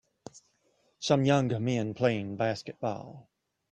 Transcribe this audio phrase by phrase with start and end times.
[0.97, 3.29] some young men playing basketball